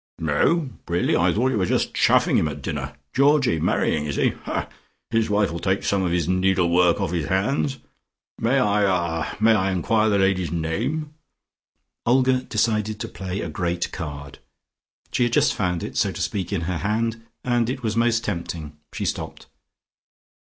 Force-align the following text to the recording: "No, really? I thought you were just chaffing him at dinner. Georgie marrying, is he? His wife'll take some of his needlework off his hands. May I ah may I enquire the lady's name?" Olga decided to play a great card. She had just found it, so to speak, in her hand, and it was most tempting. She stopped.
"No, 0.17 0.71
really? 0.87 1.15
I 1.15 1.31
thought 1.31 1.49
you 1.51 1.59
were 1.59 1.65
just 1.67 1.93
chaffing 1.93 2.35
him 2.35 2.47
at 2.47 2.63
dinner. 2.63 2.95
Georgie 3.13 3.59
marrying, 3.59 4.07
is 4.07 4.15
he? 4.15 4.33
His 5.11 5.29
wife'll 5.29 5.59
take 5.59 5.83
some 5.83 6.01
of 6.01 6.11
his 6.11 6.27
needlework 6.27 6.99
off 6.99 7.11
his 7.11 7.27
hands. 7.27 7.77
May 8.39 8.57
I 8.57 8.83
ah 8.83 9.35
may 9.39 9.53
I 9.53 9.69
enquire 9.71 10.09
the 10.09 10.17
lady's 10.17 10.51
name?" 10.51 11.13
Olga 12.07 12.41
decided 12.41 12.99
to 12.99 13.07
play 13.07 13.41
a 13.41 13.47
great 13.49 13.91
card. 13.91 14.39
She 15.11 15.21
had 15.21 15.33
just 15.33 15.53
found 15.53 15.83
it, 15.83 15.95
so 15.97 16.11
to 16.11 16.19
speak, 16.23 16.51
in 16.51 16.61
her 16.61 16.77
hand, 16.79 17.23
and 17.43 17.69
it 17.69 17.83
was 17.83 17.95
most 17.95 18.23
tempting. 18.25 18.75
She 18.91 19.05
stopped. 19.05 19.45